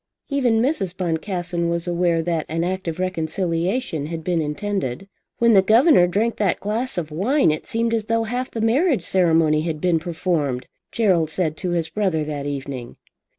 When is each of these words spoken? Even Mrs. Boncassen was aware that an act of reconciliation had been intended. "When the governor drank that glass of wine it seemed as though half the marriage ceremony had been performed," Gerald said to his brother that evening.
Even 0.29 0.63
Mrs. 0.63 0.97
Boncassen 0.97 1.69
was 1.69 1.87
aware 1.87 2.23
that 2.23 2.47
an 2.49 2.63
act 2.63 2.87
of 2.87 2.97
reconciliation 2.97 4.07
had 4.07 4.23
been 4.23 4.41
intended. 4.41 5.07
"When 5.37 5.53
the 5.53 5.61
governor 5.61 6.07
drank 6.07 6.37
that 6.37 6.59
glass 6.59 6.97
of 6.97 7.11
wine 7.11 7.51
it 7.51 7.67
seemed 7.67 7.93
as 7.93 8.05
though 8.05 8.23
half 8.23 8.49
the 8.49 8.61
marriage 8.61 9.03
ceremony 9.03 9.61
had 9.61 9.79
been 9.79 9.99
performed," 9.99 10.65
Gerald 10.91 11.29
said 11.29 11.55
to 11.57 11.69
his 11.73 11.87
brother 11.89 12.23
that 12.23 12.47
evening. 12.47 12.95